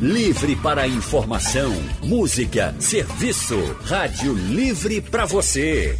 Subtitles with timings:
[0.00, 3.56] Livre para informação, música, serviço.
[3.82, 5.98] Rádio Livre para você.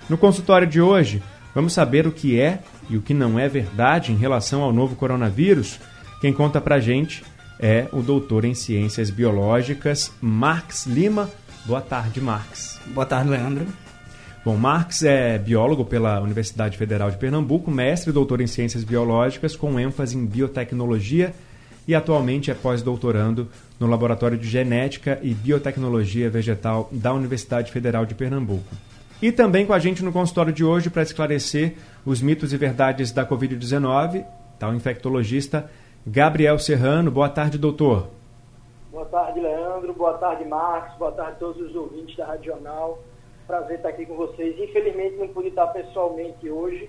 [0.08, 1.22] No consultório de hoje,
[1.54, 4.96] vamos saber o que é e o que não é verdade em relação ao novo
[4.96, 5.78] coronavírus.
[6.20, 7.22] Quem conta pra gente
[7.58, 11.30] é o doutor em Ciências Biológicas, Marx Lima.
[11.64, 12.80] Boa tarde, Marx.
[12.86, 13.66] Boa tarde, Leandro.
[14.44, 19.56] Bom, Marx é biólogo pela Universidade Federal de Pernambuco, mestre e doutor em Ciências Biológicas
[19.56, 21.34] com ênfase em biotecnologia
[21.86, 23.48] e atualmente é pós-doutorando
[23.80, 28.74] no Laboratório de Genética e Biotecnologia Vegetal da Universidade Federal de Pernambuco.
[29.20, 31.74] E também com a gente no consultório de hoje para esclarecer
[32.06, 35.68] os mitos e verdades da Covid-19, está o infectologista
[36.10, 37.10] Gabriel Serrano.
[37.10, 38.08] Boa tarde, doutor.
[38.90, 39.92] Boa tarde, Leandro.
[39.92, 40.96] Boa tarde, Marcos.
[40.96, 42.98] Boa tarde a todos os ouvintes da Radional.
[43.46, 44.58] Prazer estar aqui com vocês.
[44.58, 46.88] Infelizmente não pude estar pessoalmente hoje,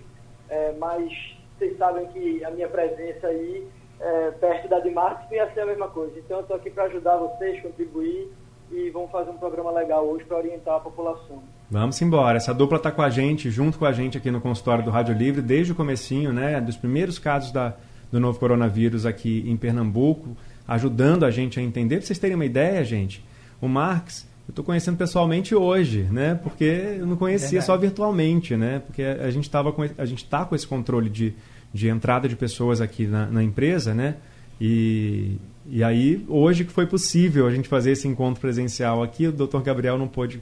[0.50, 1.12] é, mas
[1.58, 3.68] vocês sabem que a minha presença aí
[4.00, 6.18] é, perto da de Marcos ia ser a mesma coisa.
[6.18, 8.32] Então eu estou aqui para ajudar vocês, contribuir
[8.72, 11.44] e vamos fazer um programa legal hoje para orientar a população.
[11.70, 12.38] Vamos embora.
[12.38, 15.14] Essa dupla está com a gente, junto com a gente aqui no consultório do Rádio
[15.14, 17.76] Livre, desde o comecinho, né, dos primeiros casos da,
[18.12, 20.36] do novo coronavírus aqui em Pernambuco,
[20.68, 21.98] ajudando a gente a entender.
[21.98, 23.24] Para vocês terem uma ideia, gente,
[23.62, 26.34] o Marx, eu estou conhecendo pessoalmente hoje, né?
[26.42, 26.64] Porque
[27.00, 28.80] eu não conhecia só virtualmente, né?
[28.80, 31.34] Porque a gente estava com a gente está com esse controle de,
[31.74, 34.16] de entrada de pessoas aqui na, na empresa, né?
[34.60, 35.38] E,
[35.68, 39.60] e aí hoje que foi possível a gente fazer esse encontro presencial aqui, o Dr.
[39.60, 40.42] Gabriel não pôde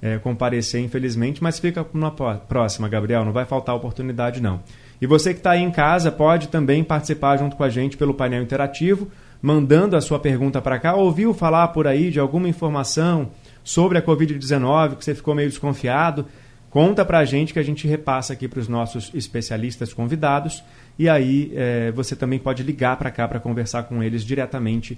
[0.00, 4.60] é, comparecer, infelizmente, mas fica na próxima, Gabriel, não vai faltar oportunidade não.
[5.02, 8.14] E você que está aí em casa pode também participar junto com a gente pelo
[8.14, 9.10] painel interativo,
[9.42, 10.94] mandando a sua pergunta para cá.
[10.94, 13.32] Ouviu falar por aí de alguma informação
[13.64, 16.26] sobre a Covid-19 que você ficou meio desconfiado?
[16.70, 20.62] Conta para a gente que a gente repassa aqui para os nossos especialistas convidados
[20.96, 24.96] e aí é, você também pode ligar para cá para conversar com eles diretamente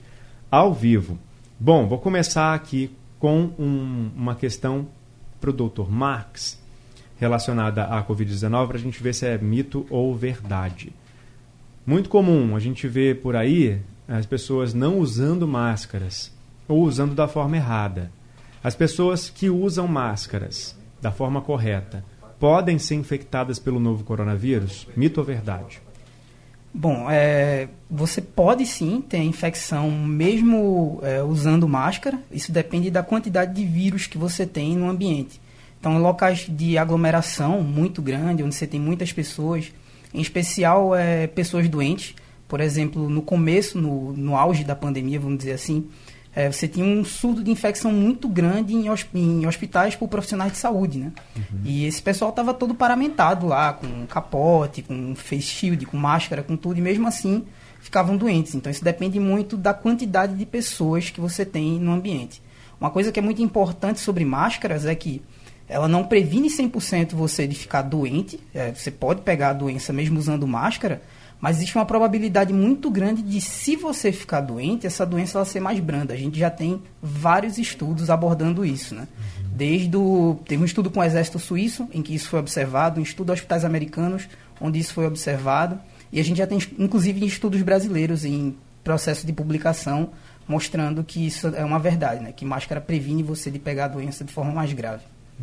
[0.51, 1.19] ao vivo.
[1.59, 4.87] Bom, vou começar aqui com um, uma questão
[5.41, 5.89] para o Dr.
[5.89, 6.63] Marx
[7.19, 10.93] relacionada à Covid-19 para a gente ver se é mito ou verdade.
[11.87, 16.33] Muito comum a gente vê por aí as pessoas não usando máscaras
[16.67, 18.11] ou usando da forma errada.
[18.63, 22.05] As pessoas que usam máscaras da forma correta
[22.41, 24.87] podem ser infectadas pelo novo coronavírus?
[24.97, 25.81] Mito ou verdade?
[26.73, 32.19] Bom, é, você pode sim ter infecção mesmo é, usando máscara.
[32.33, 35.41] Isso depende da quantidade de vírus que você tem no ambiente.
[35.85, 39.71] Então, locais de aglomeração muito grande, onde você tem muitas pessoas,
[40.15, 42.15] em especial é, pessoas doentes.
[42.49, 45.87] Por exemplo, no começo, no, no auge da pandemia, vamos dizer assim,
[46.35, 50.57] é, você tinha um surto de infecção muito grande em, em hospitais por profissionais de
[50.57, 51.13] saúde, né?
[51.37, 51.61] Uhum.
[51.67, 56.57] E esse pessoal estava todo paramentado lá, com capote, com face shield, com máscara, com
[56.57, 57.45] tudo, e mesmo assim
[57.79, 58.55] ficavam doentes.
[58.55, 62.43] Então isso depende muito da quantidade de pessoas que você tem no ambiente.
[62.81, 65.21] Uma coisa que é muito importante sobre máscaras é que
[65.69, 68.39] ela não previne 100% você de ficar doente.
[68.53, 71.03] É, você pode pegar a doença mesmo usando máscara,
[71.41, 75.61] mas existe uma probabilidade muito grande de, se você ficar doente, essa doença ela ser
[75.61, 76.15] mais branda.
[76.15, 79.09] A gente já tem vários estudos abordando isso, né?
[79.55, 80.39] Desde o...
[80.47, 83.65] Teve um estudo com o exército suíço, em que isso foi observado, um estudo hospitais
[83.65, 84.29] americanos,
[84.61, 85.79] onde isso foi observado,
[86.13, 90.11] e a gente já tem, inclusive, estudos brasileiros em processo de publicação,
[90.47, 92.33] mostrando que isso é uma verdade, né?
[92.33, 95.03] Que máscara previne você de pegar a doença de forma mais grave.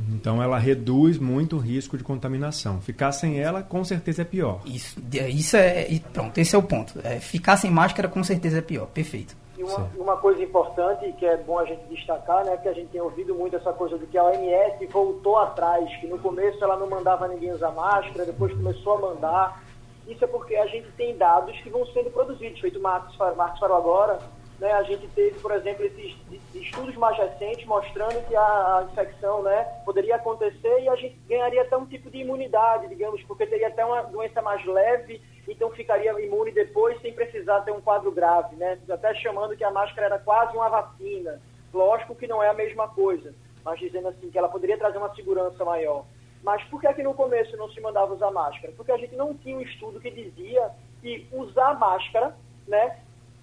[0.10, 2.80] Então ela reduz muito o risco de contaminação.
[2.80, 4.62] Ficar sem ela, com certeza é pior.
[4.66, 5.00] Isso,
[5.30, 5.88] isso é.
[6.14, 7.00] Pronto, esse é o ponto.
[7.04, 8.88] É, ficar sem máscara, com certeza é pior.
[8.88, 9.36] Perfeito.
[9.58, 12.88] E uma, uma, coisa importante que é bom a gente destacar, né, que a gente
[12.88, 16.78] tem ouvido muito essa coisa de que a OMS voltou atrás, que no começo ela
[16.78, 19.64] não mandava ninguém usar máscara, depois começou a mandar.
[20.08, 23.60] Isso é porque a gente tem dados que vão sendo produzidos, feito o Marcos, Marcos
[23.60, 24.20] falou agora,
[24.62, 26.16] né, a gente teve, por exemplo, esses
[26.54, 31.76] estudos mais recentes mostrando que a, infecção né, poderia acontecer e a gente ganharia até
[31.76, 36.52] um tipo de imunidade, digamos, porque teria até uma doença mais leve, então ficaria imune
[36.52, 38.78] depois sem precisar ter um quadro grave, né?
[38.88, 41.42] Até chamando que a máscara era quase uma vacina.
[41.74, 43.34] Lógico que não é a mesma coisa,
[43.66, 46.06] mas dizendo assim que ela poderia trazer uma segurança maior.
[46.44, 48.74] Mas por que, é que no começo não se mandava usar máscara?
[48.78, 50.70] Porque a gente não tinha um estudo que dizia
[51.02, 52.36] que usar máscara,
[52.68, 53.00] né,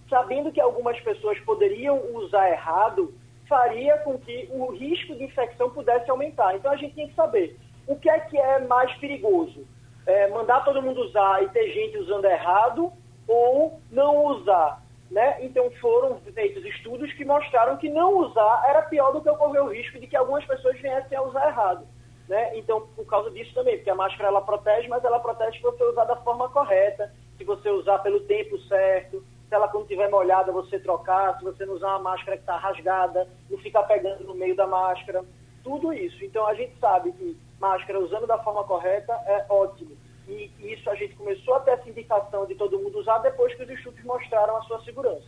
[0.08, 3.14] sabendo que algumas pessoas poderiam usar errado,
[3.48, 6.54] faria com que o risco de infecção pudesse aumentar.
[6.56, 9.66] Então a gente tem que saber o que é que é mais perigoso.
[10.06, 12.92] É, mandar todo mundo usar e ter gente usando errado
[13.26, 14.82] ou não usar.
[15.10, 15.42] Né?
[15.44, 19.72] Então foram feitos estudos que mostraram que não usar era pior do que ocorrer o
[19.72, 21.86] risco de que algumas pessoas viessem a usar errado.
[22.28, 22.58] Né?
[22.58, 25.82] Então, por causa disso também, porque a máscara ela protege, mas ela protege se você
[25.82, 30.52] usar da forma correta, se você usar pelo tempo certo, se ela quando estiver molhada
[30.52, 34.34] você trocar, se você não usar uma máscara que está rasgada, não ficar pegando no
[34.34, 35.24] meio da máscara,
[35.64, 36.22] tudo isso.
[36.24, 39.96] Então a gente sabe que máscara usando da forma correta é ótimo.
[40.28, 43.62] E isso a gente começou a ter essa indicação de todo mundo usar depois que
[43.62, 45.26] os estudos mostraram a sua segurança.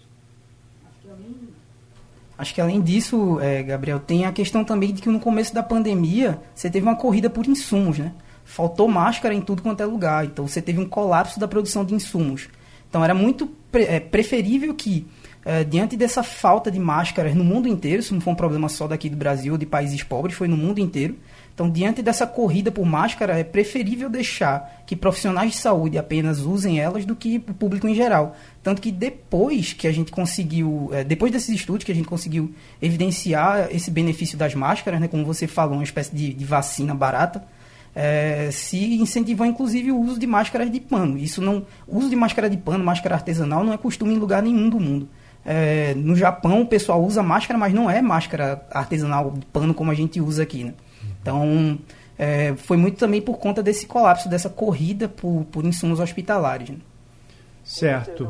[2.37, 5.63] Acho que além disso, é, Gabriel, tem a questão também de que no começo da
[5.63, 8.15] pandemia você teve uma corrida por insumos, né?
[8.45, 11.95] Faltou máscara em tudo quanto é lugar, então você teve um colapso da produção de
[11.95, 12.49] insumos.
[12.91, 15.07] Então era muito pre é, preferível que,
[15.45, 18.87] é, diante dessa falta de máscaras no mundo inteiro, isso não foi um problema só
[18.87, 21.17] daqui do Brasil de países pobres, foi no mundo inteiro.
[21.55, 26.81] Então, diante dessa corrida por máscara, é preferível deixar que profissionais de saúde apenas usem
[26.81, 28.35] elas do que o público em geral.
[28.63, 32.53] Tanto que depois que a gente conseguiu, é, depois desses estudos que a gente conseguiu
[32.81, 37.45] evidenciar esse benefício das máscaras, né, como você falou, uma espécie de, de vacina barata,
[37.95, 41.17] é, se incentivou inclusive o uso de máscaras de pano.
[41.19, 44.43] Isso não, o uso de máscara de pano, máscara artesanal, não é costume em lugar
[44.43, 45.09] nenhum do mundo.
[45.45, 49.91] É, no Japão o pessoal usa máscara, mas não é máscara artesanal de pano como
[49.91, 50.65] a gente usa aqui.
[50.65, 50.75] Né?
[51.21, 51.79] Então
[52.19, 56.71] é, foi muito também por conta desse colapso, dessa corrida por, por insumos hospitalares.
[56.71, 56.79] Né?
[57.65, 58.29] Certo.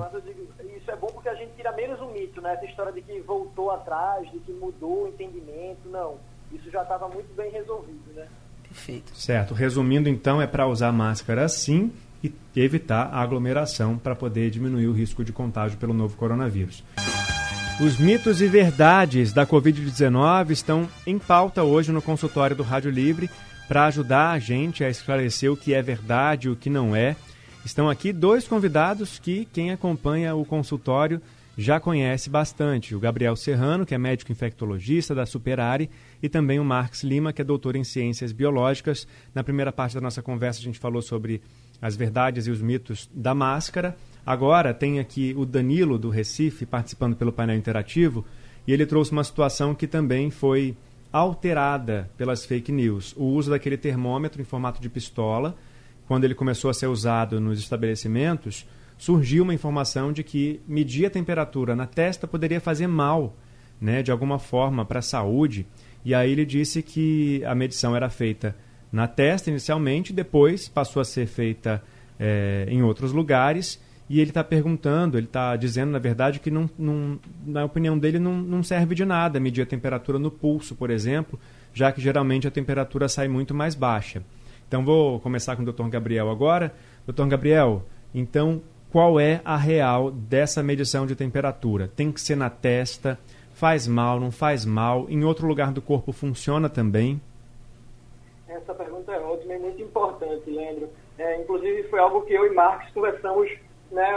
[0.76, 2.54] isso é bom porque a gente tira menos o mito, né?
[2.54, 6.16] Essa história de que voltou atrás, de que mudou o entendimento, não.
[6.52, 8.28] Isso já estava muito bem resolvido, né?
[8.70, 9.12] Perfeito.
[9.14, 9.54] Certo.
[9.54, 14.92] Resumindo, então, é para usar máscara sim e evitar a aglomeração para poder diminuir o
[14.92, 16.84] risco de contágio pelo novo coronavírus.
[17.80, 23.30] Os mitos e verdades da Covid-19 estão em pauta hoje no consultório do Rádio Livre
[23.66, 27.16] para ajudar a gente a esclarecer o que é verdade e o que não é.
[27.64, 31.22] Estão aqui dois convidados que quem acompanha o consultório
[31.60, 32.94] já conhece bastante.
[32.94, 35.90] O Gabriel Serrano, que é médico infectologista da Superari,
[36.22, 39.06] e também o Marx Lima, que é doutor em ciências biológicas.
[39.34, 41.42] Na primeira parte da nossa conversa, a gente falou sobre
[41.80, 43.94] as verdades e os mitos da máscara.
[44.24, 48.24] Agora tem aqui o Danilo, do Recife, participando pelo painel interativo,
[48.66, 50.74] e ele trouxe uma situação que também foi
[51.12, 53.14] alterada pelas fake news.
[53.18, 55.54] O uso daquele termômetro em formato de pistola,
[56.08, 58.66] quando ele começou a ser usado nos estabelecimentos
[59.00, 63.34] surgiu uma informação de que medir a temperatura na testa poderia fazer mal,
[63.80, 65.66] né, de alguma forma, para a saúde.
[66.04, 68.54] E aí ele disse que a medição era feita
[68.92, 71.82] na testa inicialmente, depois passou a ser feita
[72.18, 73.80] é, em outros lugares.
[74.06, 78.18] E ele está perguntando, ele está dizendo, na verdade, que não, não, na opinião dele
[78.18, 81.40] não, não serve de nada medir a temperatura no pulso, por exemplo,
[81.72, 84.22] já que geralmente a temperatura sai muito mais baixa.
[84.68, 85.88] Então vou começar com o Dr.
[85.88, 86.74] Gabriel agora.
[87.06, 87.24] Dr.
[87.28, 91.88] Gabriel, então qual é a real dessa medição de temperatura?
[91.88, 93.18] Tem que ser na testa?
[93.54, 95.06] Faz mal, não faz mal?
[95.08, 97.20] Em outro lugar do corpo funciona também?
[98.48, 100.88] Essa pergunta é ótima e muito importante, Leandro.
[101.18, 103.50] É, inclusive foi algo que eu e Marcos conversamos
[103.92, 104.10] né,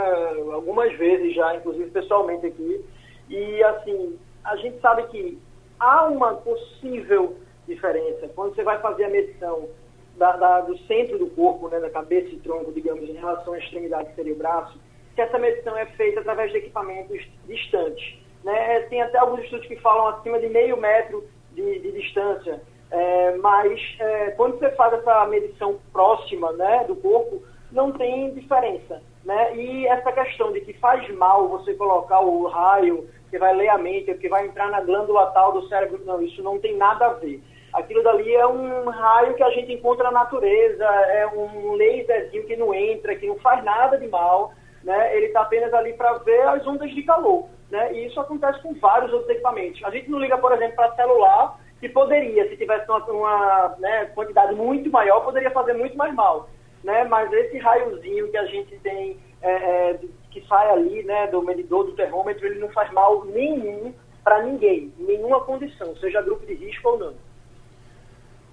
[0.52, 2.84] algumas vezes já, inclusive pessoalmente aqui.
[3.30, 5.40] E assim, a gente sabe que
[5.80, 7.38] há uma possível
[7.68, 8.28] diferença.
[8.30, 9.68] Quando você vai fazer a medição
[10.18, 13.60] da, da, do centro do corpo, né, da cabeça e tronco, digamos, em relação à
[13.60, 14.80] extremidade que seria o braço,
[15.16, 18.18] que essa medição é feita através de equipamentos distantes.
[18.44, 18.82] Né?
[18.90, 23.80] Tem até alguns estudos que falam acima de meio metro de, de distância, é, mas
[24.00, 27.42] é, quando você faz essa medição próxima né, do corpo,
[27.72, 29.02] não tem diferença.
[29.24, 29.56] Né?
[29.56, 33.78] E essa questão de que faz mal você colocar o raio que vai ler a
[33.78, 37.14] mente, que vai entrar na glândula tal do cérebro, não, isso não tem nada a
[37.14, 37.42] ver.
[37.74, 42.56] Aquilo dali é um raio que a gente encontra na natureza, é um laserzinho que
[42.56, 44.54] não entra, que não faz nada de mal,
[44.84, 45.16] né?
[45.16, 47.48] Ele está apenas ali para ver as ondas de calor.
[47.72, 47.94] né?
[47.94, 49.84] E isso acontece com vários outros equipamentos.
[49.84, 54.06] A gente não liga, por exemplo, para celular, que poderia, se tivesse uma, uma né,
[54.14, 56.50] quantidade muito maior, poderia fazer muito mais mal.
[56.84, 57.04] Né?
[57.06, 60.00] Mas esse raiozinho que a gente tem, é, é,
[60.30, 64.94] que sai ali né, do medidor, do termômetro, ele não faz mal nenhum para ninguém,
[64.98, 67.14] nenhuma condição, seja grupo de risco ou não.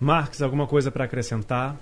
[0.01, 1.77] Marcos, alguma coisa para acrescentar?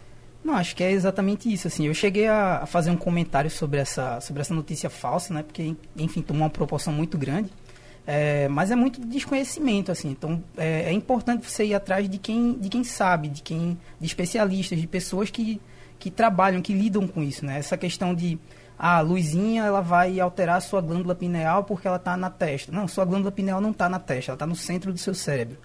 [0.44, 1.68] Não, acho que é exatamente isso.
[1.68, 5.42] Assim, eu cheguei a, fazer um comentário sobre essa, sobre essa notícia falsa, né?
[5.42, 7.50] Porque, enfim, tomou uma proporção muito grande.
[8.06, 10.10] É, mas é muito desconhecimento, assim.
[10.10, 14.06] Então, é, é, importante você ir atrás de quem, de quem sabe, de quem, de
[14.06, 15.60] especialistas, de pessoas que,
[15.98, 17.58] que trabalham, que lidam com isso, né?
[17.58, 18.38] Essa questão de
[18.78, 22.72] ah, a luzinha ela vai alterar a sua glândula pineal porque ela está na testa.
[22.72, 25.58] Não, sua glândula pineal não está na testa, ela está no centro do seu cérebro.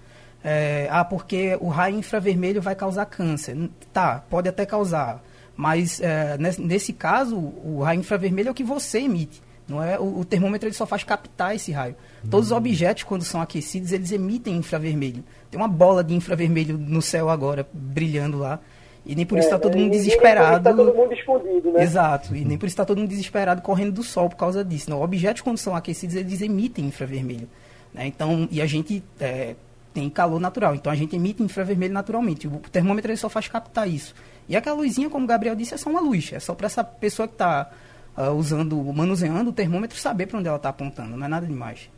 [0.44, 3.58] É, ah, porque o raio infravermelho vai causar câncer.
[3.94, 5.24] Tá, pode até causar.
[5.56, 9.42] Mas é, nesse, nesse, caso, o raio infravermelho é o que você emite.
[9.68, 11.96] Não é, o, o termômetro ele só faz captar esse raio.
[12.24, 12.30] Uhum.
[12.30, 12.58] Todos os uhum.
[12.58, 15.24] objetos, quando são aquecidos, eles emitem infravermelho.
[15.50, 18.60] Tem uma bola de infravermelho no céu agora, brilhando lá.
[19.06, 20.58] E nem por isso está é, todo mundo desesperado.
[20.58, 21.84] Está todo mundo escondido, né?
[21.84, 22.36] Exato.
[22.36, 24.90] E nem por isso está todo mundo desesperado correndo do sol por causa disso.
[24.90, 27.50] Não, objetos, quando são aquecidos, eles emitem infravermelho.
[27.94, 28.08] Né?
[28.08, 29.56] Então, e a gente é,
[29.94, 30.76] tem calor natural.
[30.76, 32.48] Então a gente emite infravermelho naturalmente.
[32.48, 34.16] O termômetro ele só faz captar isso.
[34.50, 36.32] E aquela luzinha, como o Gabriel disse, é só uma luz.
[36.34, 37.70] É só para essa pessoa que está
[38.18, 41.16] uh, ah, usando, manuseando o termômetro, saber para onde ela está apontando.
[41.16, 41.90] Não é nada demais.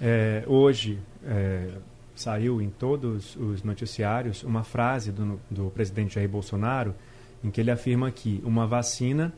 [0.00, 1.70] É, hoje é,
[2.14, 6.94] saiu em todos os noticiários uma frase do, do presidente Jair Bolsonaro
[7.42, 9.32] em que ele afirma que uma vacina,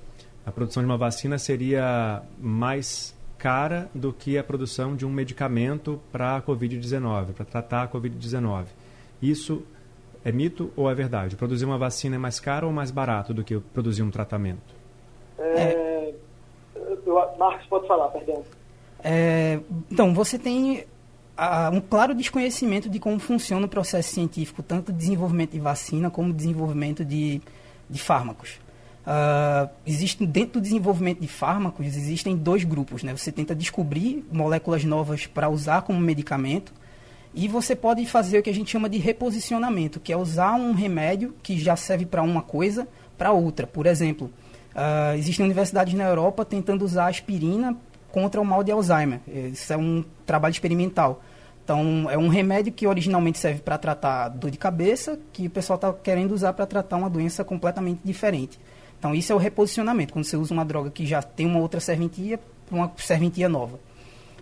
[0.45, 5.99] a produção de uma vacina seria mais cara do que a produção de um medicamento
[6.12, 8.66] para a Covid-19, para tratar a Covid-19.
[9.20, 9.62] Isso
[10.23, 11.37] é mito ou é verdade?
[11.37, 14.75] Produzir uma vacina é mais caro ou mais barato do que produzir um tratamento?
[15.38, 16.12] É,
[17.38, 18.44] Marcos, pode falar, perdão.
[19.02, 19.59] É,
[19.90, 20.80] então, você tem
[21.38, 26.11] uh, um claro desconhecimento de como funciona o processo científico, tanto de desenvolvimento de vacina
[26.11, 27.40] como desenvolvimento de,
[27.88, 28.61] de fármacos.
[29.07, 33.02] Uh, existe, dentro do desenvolvimento de fármacos, existem dois grupos.
[33.02, 33.16] Né?
[33.16, 36.73] Você tenta descobrir moléculas novas para usar como medicamento
[37.35, 40.73] e você pode fazer o que a gente chama de reposicionamento, que é usar um
[40.73, 43.66] remédio que já serve para uma coisa para outra.
[43.66, 44.30] Por exemplo,
[44.75, 47.76] uh, existem universidades na Europa tentando usar aspirina
[48.11, 49.21] contra o mal de Alzheimer.
[49.52, 51.23] Isso é um trabalho experimental.
[51.62, 55.76] Então, é um remédio que originalmente serve para tratar dor de cabeça, que o pessoal
[55.76, 58.59] está querendo usar para tratar uma doença completamente diferente.
[59.00, 61.80] Então, isso é o reposicionamento, quando você usa uma droga que já tem uma outra
[61.80, 63.80] serventia para uma serventia nova.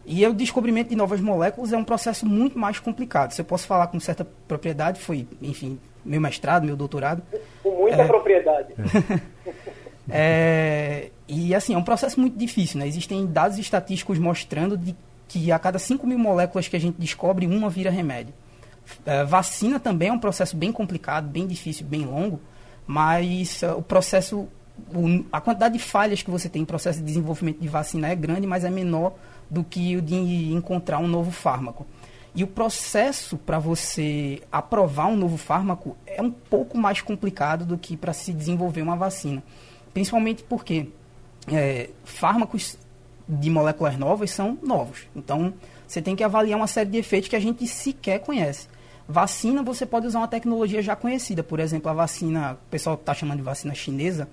[0.05, 3.31] E o descobrimento de novas moléculas é um processo muito mais complicado.
[3.31, 7.23] Se eu posso falar com certa propriedade, foi, enfim, meu mestrado, meu doutorado.
[7.63, 8.75] Com muita é, propriedade.
[10.11, 12.89] é, e, assim, é um processo muito difícil, né?
[12.89, 14.97] Existem dados estatísticos mostrando de
[15.29, 18.35] que a cada 5 mil moléculas que a gente descobre, uma vira remédio.
[19.07, 22.41] É, vacina também é um processo bem complicado, bem difícil, bem longo,
[22.89, 24.49] mas uh, o processo,
[25.31, 28.47] a quantidade de falhas que você tem em processo de desenvolvimento de vacina é grande,
[28.47, 29.13] mas é menor
[29.51, 30.15] do que o de
[30.53, 31.87] encontrar um novo fármaco.
[32.35, 37.77] E o processo para você aprovar um novo fármaco é um pouco mais complicado do
[37.77, 39.43] que para se desenvolver uma vacina.
[39.93, 40.89] Principalmente porque
[41.49, 42.79] é, fármacos
[43.29, 45.07] de moléculas novas são novos.
[45.15, 45.53] Então,
[45.87, 48.69] você tem que avaliar uma série de efeitos que a gente sequer conhece.
[49.09, 51.43] Vacina, você pode usar uma tecnologia já conhecida.
[51.43, 54.29] Por exemplo, a vacina, o pessoal está chamando de vacina chinesa,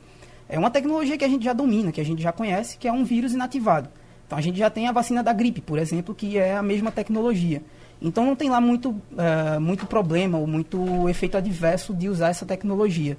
[0.49, 2.91] é uma tecnologia que a gente já domina, que a gente já conhece, que é
[2.91, 3.89] um vírus inativado.
[4.25, 6.91] Então, a gente já tem a vacina da gripe, por exemplo, que é a mesma
[6.91, 7.63] tecnologia.
[8.01, 12.45] Então, não tem lá muito, uh, muito problema ou muito efeito adverso de usar essa
[12.45, 13.17] tecnologia.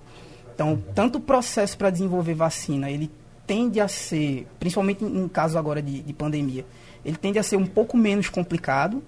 [0.55, 3.11] Então, tanto o processo para desenvolver vacina, ele
[3.47, 6.67] tende a ser, principalmente em caso agora de, de pandemia,
[7.05, 9.03] ele tende a ser um pouco menos complicado.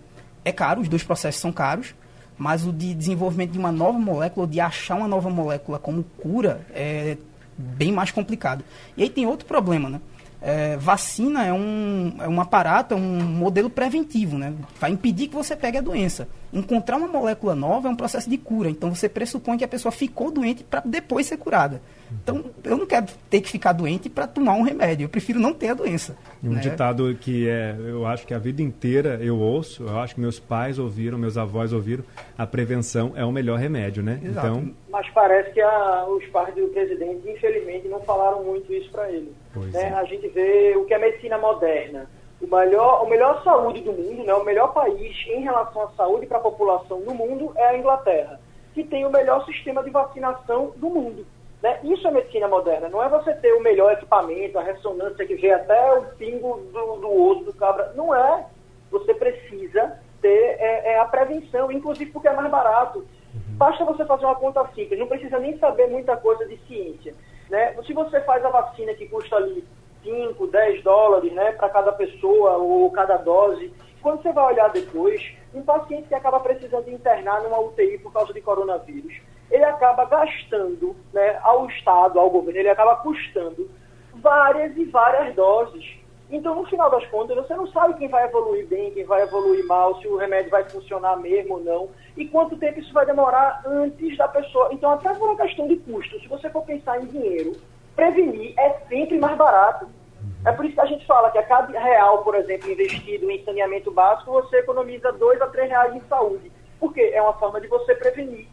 [0.44, 1.94] É caro, os dois processos são caros,
[2.38, 6.64] mas o de desenvolvimento de uma nova molécula, de achar uma nova molécula como cura,
[6.72, 7.18] é
[7.56, 8.64] bem mais complicado.
[8.96, 10.00] E aí tem outro problema, né?
[10.40, 14.54] É, vacina é um, é um aparato, é um modelo preventivo, né?
[14.80, 16.28] Vai impedir que você pegue a doença.
[16.52, 18.70] Encontrar uma molécula nova é um processo de cura.
[18.70, 21.82] Então você pressupõe que a pessoa ficou doente para depois ser curada.
[22.10, 25.04] Então, eu não quero ter que ficar doente para tomar um remédio.
[25.04, 26.16] Eu prefiro não ter a doença.
[26.42, 26.60] Um né?
[26.60, 30.38] ditado que é, eu acho que a vida inteira eu ouço, eu acho que meus
[30.38, 32.04] pais ouviram, meus avós ouviram,
[32.36, 34.20] a prevenção é o melhor remédio, né?
[34.22, 34.46] Exato.
[34.46, 39.10] Então, Mas parece que a, os pais do presidente, infelizmente, não falaram muito isso para
[39.10, 39.32] ele.
[39.66, 39.88] Né?
[39.88, 39.92] É.
[39.92, 42.08] A gente vê o que é medicina moderna.
[42.40, 44.32] O melhor, o melhor saúde do mundo, né?
[44.32, 48.40] o melhor país em relação à saúde para a população no mundo é a Inglaterra,
[48.74, 51.26] que tem o melhor sistema de vacinação do mundo.
[51.60, 51.80] Né?
[51.82, 55.50] Isso é medicina moderna, não é você ter o melhor equipamento, a ressonância que vê
[55.50, 57.92] até o pingo do, do osso do cabra.
[57.96, 58.46] Não é.
[58.90, 63.04] Você precisa ter é, é, a prevenção, inclusive porque é mais barato.
[63.56, 67.14] Basta você fazer uma conta simples, não precisa nem saber muita coisa de ciência.
[67.50, 67.74] Né?
[67.86, 69.64] Se você faz a vacina que custa ali
[70.02, 75.20] 5, 10 dólares né, para cada pessoa ou cada dose, quando você vai olhar depois,
[75.54, 80.94] um paciente que acaba precisando internar numa UTI por causa de coronavírus, ele acaba gastando
[81.12, 83.68] né, ao Estado, ao governo, ele acaba custando
[84.14, 85.97] várias e várias doses.
[86.30, 89.66] Então, no final das contas, você não sabe quem vai evoluir bem, quem vai evoluir
[89.66, 93.62] mal, se o remédio vai funcionar mesmo ou não, e quanto tempo isso vai demorar
[93.66, 94.68] antes da pessoa.
[94.72, 97.52] Então, até por uma questão de custo, se você for pensar em dinheiro,
[97.96, 99.88] prevenir é sempre mais barato.
[100.44, 103.42] É por isso que a gente fala que a cada real, por exemplo, investido em
[103.44, 106.52] saneamento básico, você economiza dois a três reais em saúde.
[106.78, 108.46] Porque é uma forma de você prevenir.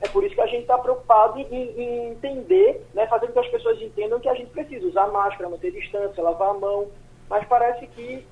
[0.00, 3.38] É por isso que a gente está preocupado em, em, entender, né, fazer com que
[3.38, 6.88] as pessoas entendam que a gente precisa usar máscara, manter distância, lavar a mão.
[7.28, 8.24] Mas parece que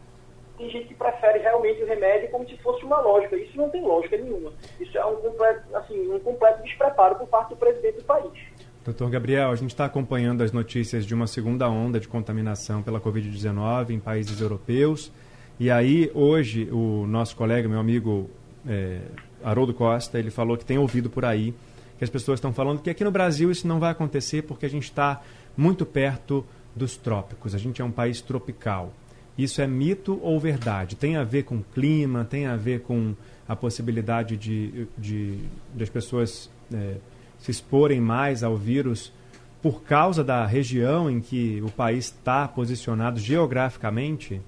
[0.58, 3.36] tem gente que prefere realmente o remédio como se fosse uma lógica.
[3.36, 4.52] Isso não tem lógica nenhuma.
[4.80, 8.32] Isso é um completo, assim, um completo despreparo por parte do presidente do país.
[8.84, 13.00] Doutor Gabriel, a gente está acompanhando as notícias de uma segunda onda de contaminação pela
[13.00, 15.12] Covid-19 em países europeus.
[15.58, 18.28] E aí, hoje, o nosso colega, meu amigo
[18.68, 19.00] é,
[19.42, 21.54] Haroldo Costa, ele falou que tem ouvido por aí
[22.02, 24.68] que as pessoas estão falando que aqui no Brasil isso não vai acontecer porque a
[24.68, 25.22] gente está
[25.56, 27.54] muito perto dos trópicos.
[27.54, 28.92] A gente é um país tropical.
[29.36, 30.96] Isso é mito ou verdade?
[30.96, 32.24] Tem a ver com clima?
[32.24, 33.14] Tem a ver com
[33.48, 35.38] a possibilidade de, de,
[35.74, 36.96] de as pessoas é,
[37.38, 39.12] se exporem mais ao vírus
[39.62, 44.40] por causa da região em que o país está posicionado geograficamente?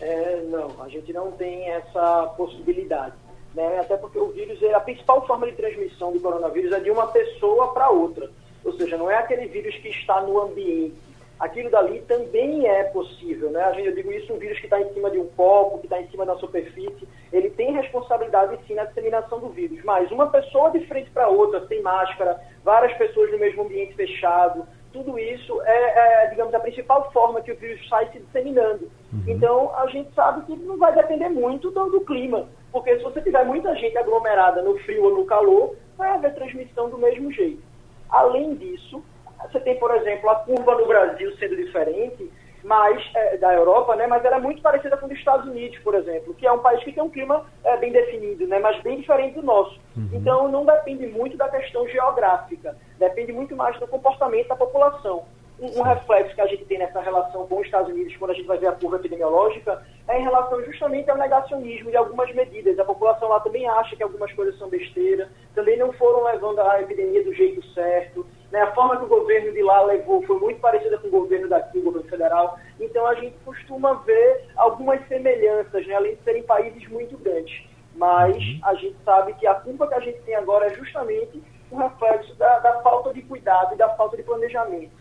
[0.00, 3.14] É, não, a gente não tem essa possibilidade.
[3.54, 3.78] Né?
[3.78, 7.72] Até porque o vírus, a principal forma de transmissão do coronavírus é de uma pessoa
[7.72, 8.28] para outra.
[8.64, 10.94] Ou seja, não é aquele vírus que está no ambiente.
[11.38, 13.72] Aquilo dali também é possível, né?
[13.84, 16.08] Eu digo isso, um vírus que está em cima de um copo, que está em
[16.08, 19.82] cima da superfície, ele tem responsabilidade sim na disseminação do vírus.
[19.84, 24.64] Mas uma pessoa de frente para outra, sem máscara, várias pessoas no mesmo ambiente fechado,
[24.94, 28.88] tudo isso é, é, digamos, a principal forma que o vírus sai se disseminando.
[29.12, 29.24] Uhum.
[29.26, 33.20] Então, a gente sabe que não vai depender muito do, do, clima, porque se você
[33.20, 37.60] tiver muita gente aglomerada no frio ou no calor, vai haver transmissão do mesmo jeito.
[38.08, 39.02] Além disso,
[39.42, 42.30] você tem, por exemplo, a curva no Brasil sendo diferente,
[42.64, 45.94] mas é, da Europa, né, mas ela é muito parecida com os Estados Unidos, por
[45.94, 48.98] exemplo, que é um país que tem um clima é, bem definido, né, mas bem
[48.98, 49.78] diferente do nosso.
[49.94, 50.08] Uhum.
[50.14, 55.24] Então, não depende muito da questão geográfica, depende muito mais do comportamento da população.
[55.60, 58.34] Um, um reflexo que a gente tem nessa relação com os Estados Unidos, quando a
[58.34, 62.78] gente vai ver a curva epidemiológica, é em relação justamente ao negacionismo de algumas medidas.
[62.78, 66.80] A população lá também acha que algumas coisas são besteira, também não foram levando a
[66.80, 68.26] epidemia do jeito certo.
[68.54, 68.60] Né?
[68.60, 71.76] A forma que o governo de lá levou foi muito parecida com o governo daqui,
[71.80, 72.56] o governo federal.
[72.78, 75.94] Então a gente costuma ver algumas semelhanças, né?
[75.96, 77.66] além de serem países muito grandes.
[77.96, 78.60] Mas uhum.
[78.62, 82.32] a gente sabe que a culpa que a gente tem agora é justamente um reflexo
[82.36, 84.92] da, da falta de cuidado e da falta de planejamento.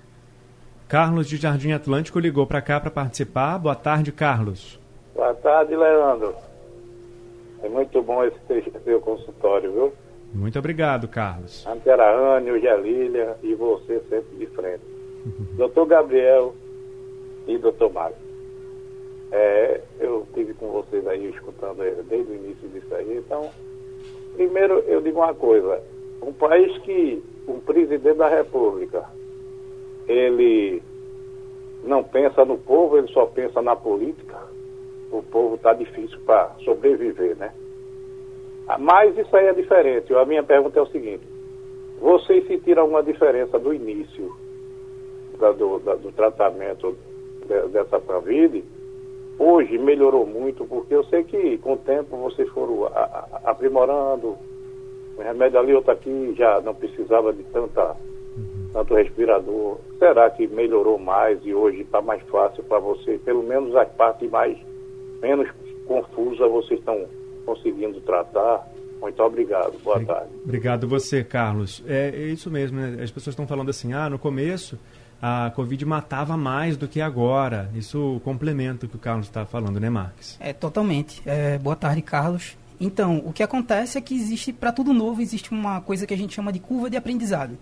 [0.87, 3.59] Carlos de Jardim Atlântico ligou para cá para participar.
[3.59, 4.79] Boa tarde, Carlos.
[5.13, 6.33] Boa tarde, Leandro.
[7.61, 8.39] É muito bom esse
[8.83, 9.93] seu consultório, viu?
[10.33, 11.65] Muito obrigado, Carlos.
[11.67, 14.81] Anterânio, Gelília e você sempre de frente.
[15.55, 16.55] doutor Gabriel
[17.47, 18.15] e doutor Mário.
[19.31, 23.17] É, eu estive com vocês aí escutando desde o início disso aí.
[23.17, 23.49] Então,
[24.35, 25.81] primeiro eu digo uma coisa.
[26.21, 29.05] Um país que o presidente da república,
[30.07, 30.81] ele
[31.83, 34.37] não pensa no povo, ele só pensa na política.
[35.11, 37.53] O povo está difícil para sobreviver, né?
[38.79, 40.13] Mas isso aí é diferente.
[40.13, 41.23] A minha pergunta é o seguinte:
[41.99, 44.31] vocês sentiram alguma diferença do início
[45.39, 46.97] da, do, da, do, tratamento
[47.47, 48.63] de, dessa Covid?
[49.37, 54.37] Hoje melhorou muito, porque eu sei que com o tempo vocês foram a, a, aprimorando.
[55.17, 57.95] O remédio ali, outro aqui, já não precisava de tanta,
[58.71, 59.77] tanto respirador.
[59.99, 63.21] Será que melhorou mais e hoje está mais fácil para vocês?
[63.21, 64.57] Pelo menos a parte mais
[65.21, 65.49] menos
[65.85, 67.07] confusa vocês estão
[67.45, 68.67] conseguindo tratar.
[69.01, 69.77] Muito obrigado.
[69.83, 70.29] Boa tarde.
[70.43, 71.83] Obrigado você, Carlos.
[71.87, 73.03] É, é isso mesmo, né?
[73.03, 74.79] As pessoas estão falando assim, ah, no começo
[75.25, 77.71] a Covid matava mais do que agora.
[77.73, 80.35] Isso complementa o que o Carlos está falando, né, Marques?
[80.37, 81.21] É, totalmente.
[81.25, 82.57] É, boa tarde, Carlos.
[82.77, 86.17] Então, o que acontece é que existe, para tudo novo, existe uma coisa que a
[86.17, 87.57] gente chama de curva de aprendizado.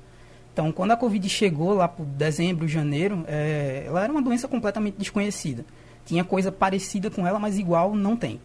[0.52, 4.96] Então, quando a Covid chegou lá por dezembro, janeiro, é, ela era uma doença completamente
[4.98, 5.64] desconhecida.
[6.04, 8.42] Tinha coisa parecida com ela, mas igual não tem.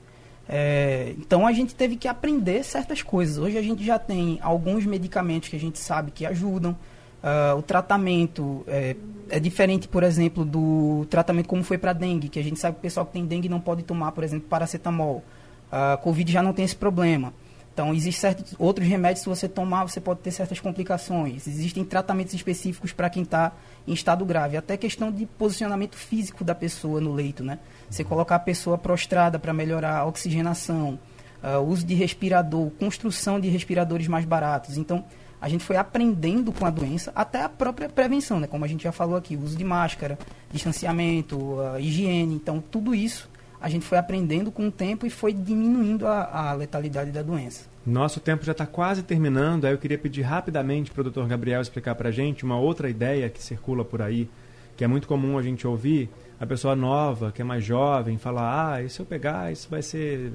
[0.49, 3.39] É, então a gente teve que aprender certas coisas.
[3.39, 6.77] Hoje a gente já tem alguns medicamentos que a gente sabe que ajudam.
[7.23, 8.95] Uh, o tratamento é,
[9.29, 12.81] é, diferente, por exemplo, do tratamento como foi para dengue, que a gente sabe que
[12.81, 15.25] o pessoal que tem dengue não pode tomar, por exemplo, paracetamol.
[15.73, 17.33] A uh, Covid já não tem esse problema.
[17.77, 21.47] Então, existem certos outros remédios, se você tomar, você pode ter certas complicações.
[21.47, 23.53] Existem tratamentos específicos para quem está
[23.87, 24.57] em estado grave.
[24.57, 27.59] Até questão de posicionamento físico da pessoa no leito, né?
[27.91, 30.99] Você colocar a pessoa prostrada para melhorar a oxigenação,
[31.45, 34.79] uh, uso de respirador, construção de respiradores mais baratos.
[34.79, 35.05] Então,
[35.39, 38.47] a gente foi aprendendo com a doença, até a própria prevenção, né?
[38.47, 40.19] Como a gente já falou aqui, uso de máscara,
[40.51, 42.37] distanciamento, uh, higiene.
[42.37, 43.29] Então, tudo isso
[43.67, 47.65] a gente foi aprendendo com o tempo e foi diminuindo a, a letalidade da doença.
[47.85, 51.27] Nosso tempo já está quase terminando, aí eu queria pedir rapidamente para o Dr.
[51.27, 54.31] Gabriel explicar para a gente uma outra ideia que circula por aí,
[54.77, 58.75] que é muito comum a gente ouvir, a pessoa nova, que é mais jovem, falar,
[58.75, 60.31] ah, e se eu pegar, isso vai ser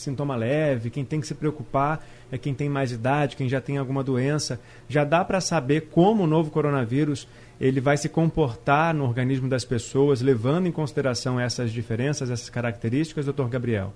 [0.00, 3.78] sintoma leve, quem tem que se preocupar é quem tem mais idade, quem já tem
[3.78, 4.60] alguma doença.
[4.88, 7.28] Já dá para saber como o novo coronavírus
[7.60, 13.24] ele vai se comportar no organismo das pessoas, levando em consideração essas diferenças, essas características,
[13.24, 13.92] doutor Gabriel?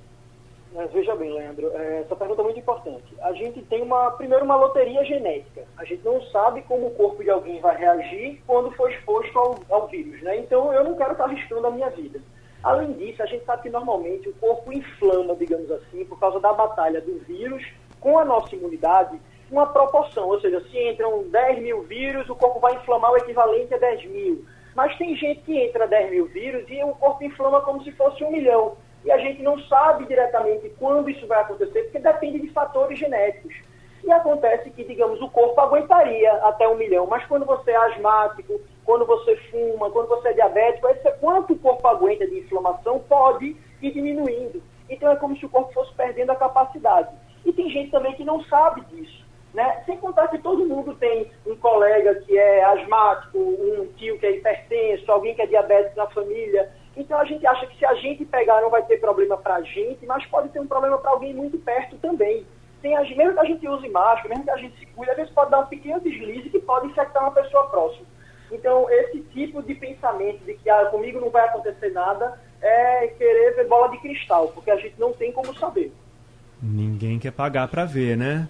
[0.75, 3.15] Mas veja bem, Leandro, é, essa pergunta é muito importante.
[3.21, 5.65] A gente tem uma, primeiro, uma loteria genética.
[5.77, 9.59] A gente não sabe como o corpo de alguém vai reagir quando for exposto ao,
[9.69, 10.39] ao vírus, né?
[10.39, 12.21] Então, eu não quero estar arriscando a minha vida.
[12.63, 16.53] Além disso, a gente sabe que normalmente o corpo inflama, digamos assim, por causa da
[16.53, 17.65] batalha do vírus
[17.99, 19.19] com a nossa imunidade
[19.51, 23.75] uma proporção, ou seja, se entram 10 mil vírus, o corpo vai inflamar o equivalente
[23.75, 24.45] a 10 mil.
[24.75, 28.23] Mas tem gente que entra 10 mil vírus e o corpo inflama como se fosse
[28.23, 28.77] um milhão.
[29.05, 33.55] E a gente não sabe diretamente quando isso vai acontecer, porque depende de fatores genéticos.
[34.05, 38.61] E acontece que, digamos, o corpo aguentaria até um milhão, mas quando você é asmático,
[38.85, 40.89] quando você fuma, quando você é diabético,
[41.21, 44.63] quanto o corpo aguenta de inflamação pode ir diminuindo.
[44.89, 47.09] Então é como se o corpo fosse perdendo a capacidade.
[47.45, 49.25] E tem gente também que não sabe disso.
[49.55, 49.83] Né?
[49.85, 54.37] Sem contar que todo mundo tem um colega que é asmático, um tio que é
[54.37, 56.71] hipertenso, alguém que é diabético na família.
[56.97, 59.63] Então a gente acha que se a gente pegar não vai ter problema para a
[59.63, 62.47] gente, mas pode ter um problema para alguém muito perto também.
[62.81, 65.33] Tem, mesmo que a gente use máscara, mesmo que a gente se cuide, às vezes
[65.33, 68.07] pode dar um pequeno deslize que pode infectar uma pessoa próxima.
[68.53, 73.57] Então esse tipo de pensamento de que ah, comigo não vai acontecer nada é querer
[73.57, 75.93] ver bola de cristal, porque a gente não tem como saber.
[76.63, 78.49] Ninguém quer pagar para ver, né?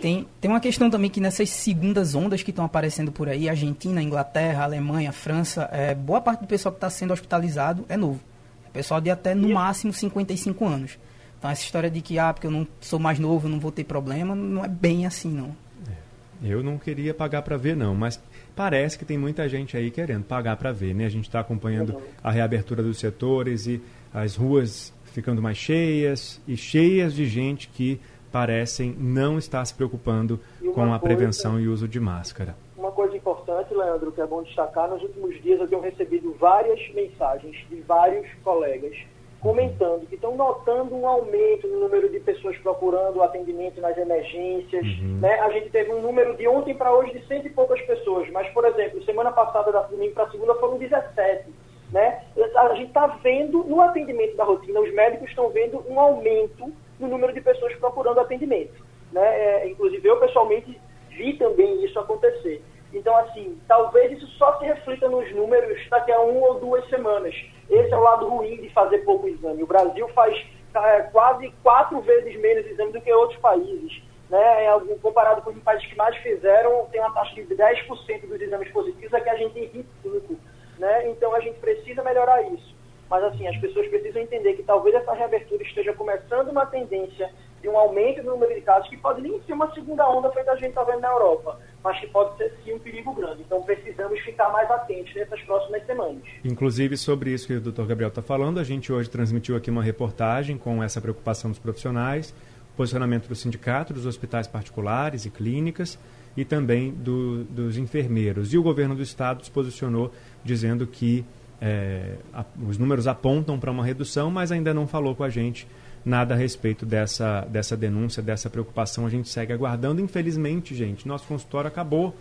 [0.00, 4.02] Tem, tem uma questão também que nessas segundas ondas que estão aparecendo por aí, Argentina,
[4.02, 8.20] Inglaterra, Alemanha, França, é, boa parte do pessoal que está sendo hospitalizado é novo.
[8.66, 10.98] É pessoal de até no máximo 55 anos.
[11.38, 13.70] Então essa história de que, ah, porque eu não sou mais novo, eu não vou
[13.70, 15.56] ter problema, não é bem assim, não.
[15.88, 18.20] É, eu não queria pagar para ver, não, mas
[18.56, 21.04] parece que tem muita gente aí querendo pagar para ver, né?
[21.04, 26.56] A gente está acompanhando a reabertura dos setores e as ruas ficando mais cheias e
[26.56, 28.00] cheias de gente que
[28.32, 30.40] parecem não estar se preocupando
[30.74, 32.56] com a prevenção coisa, e uso de máscara.
[32.76, 36.80] Uma coisa importante, Leandro, que é bom destacar, nos últimos dias eu tenho recebido várias
[36.94, 38.96] mensagens de vários colegas
[39.46, 44.84] comentando que estão notando um aumento no número de pessoas procurando atendimento nas emergências.
[44.84, 45.20] Uhum.
[45.20, 45.38] Né?
[45.38, 48.48] A gente teve um número de ontem para hoje de cento e poucas pessoas, mas,
[48.48, 51.44] por exemplo, semana passada, da domingo para segunda, foram 17.
[51.92, 52.22] Né?
[52.56, 57.06] A gente está vendo no atendimento da rotina, os médicos estão vendo um aumento no
[57.06, 58.84] número de pessoas procurando atendimento.
[59.12, 59.22] Né?
[59.22, 60.76] É, inclusive, eu pessoalmente
[61.10, 62.64] vi também isso acontecer.
[62.92, 67.32] Então, assim, talvez isso só se reflita nos números daqui a uma ou duas semanas.
[67.68, 69.62] Esse é o lado ruim de fazer pouco exame.
[69.62, 70.36] O Brasil faz
[70.74, 74.02] é, quase quatro vezes menos exame do que outros países.
[74.28, 74.64] Né?
[74.66, 78.70] É, comparado com os países que mais fizeram, tem uma taxa de 10% dos exames
[78.70, 80.36] positivos, aqui a gente tem 25%.
[80.78, 81.08] Né?
[81.08, 82.74] Então, a gente precisa melhorar isso.
[83.08, 87.30] Mas, assim, as pessoas precisam entender que talvez essa reabertura esteja começando uma tendência
[87.66, 90.52] de um aumento do número de casos, que pode nem ser uma segunda onda feita
[90.52, 93.42] a gente está vendo na Europa, mas que pode ser sim um perigo grande.
[93.42, 96.22] Então, precisamos ficar mais atentos nessas próximas semanas.
[96.44, 97.82] Inclusive, sobre isso que o Dr.
[97.82, 102.32] Gabriel está falando, a gente hoje transmitiu aqui uma reportagem com essa preocupação dos profissionais,
[102.76, 105.98] posicionamento do sindicato, dos hospitais particulares e clínicas
[106.36, 108.54] e também do, dos enfermeiros.
[108.54, 110.12] E o governo do estado se posicionou
[110.44, 111.24] dizendo que
[111.60, 115.66] é, a, os números apontam para uma redução, mas ainda não falou com a gente
[116.06, 119.04] nada a respeito dessa, dessa denúncia, dessa preocupação.
[119.04, 120.00] A gente segue aguardando.
[120.00, 122.14] Infelizmente, gente, nosso consultório acabou.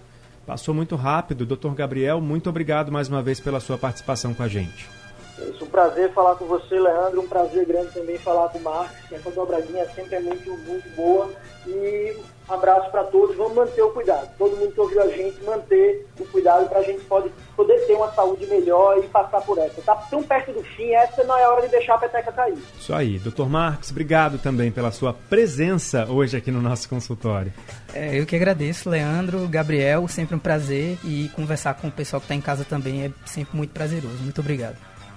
[0.43, 1.45] Passou muito rápido.
[1.45, 4.89] Doutor Gabriel, muito obrigado mais uma vez pela sua participação com a gente.
[5.37, 7.21] É um prazer falar com você, Leandro.
[7.21, 9.13] Um prazer grande também falar com o Marcos.
[9.13, 11.31] A dobradinha sempre é muito, muito boa.
[11.67, 12.17] E
[12.49, 13.35] Um abraço para todos.
[13.35, 14.29] Vamos manter o cuidado.
[14.37, 17.93] Todo mundo que ouviu a gente, manter o cuidado para a gente pode, poder ter
[17.93, 19.81] uma saúde melhor e passar por essa.
[19.81, 22.57] Tá tão perto do fim, essa não é hora de deixar a peteca cair.
[22.79, 23.17] Isso aí.
[23.17, 27.51] Doutor Marcos, obrigado também pela sua presença hoje aqui no nosso consultório.
[27.93, 32.25] É, eu que agradeço, Leandro, Gabriel, sempre um prazer e conversar com o pessoal que
[32.25, 34.17] está em casa também é sempre muito prazeroso.
[34.21, 34.75] Muito obrigado.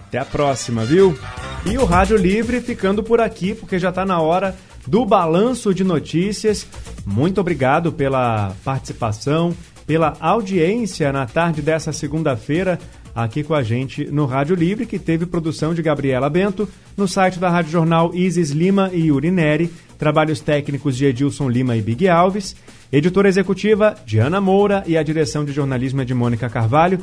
[0.09, 1.19] Até a próxima, viu?
[1.67, 5.85] E o Rádio Livre ficando por aqui, porque já está na hora do balanço de
[5.85, 6.67] notícias.
[7.11, 9.55] Muito obrigado pela participação,
[9.87, 12.79] pela audiência na tarde dessa segunda-feira
[13.15, 17.39] aqui com a gente no Rádio Livre, que teve produção de Gabriela Bento, no site
[17.39, 22.55] da Rádio Jornal Isis Lima e Urineri, trabalhos técnicos de Edilson Lima e Big Alves,
[22.93, 27.03] editora executiva Diana Moura e a direção de jornalismo é de Mônica Carvalho.